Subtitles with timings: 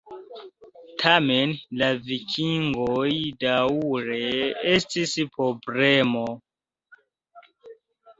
[1.01, 1.51] Tamen
[1.81, 3.09] la vikingoj
[3.45, 4.21] daŭre
[4.71, 6.25] estis problemo.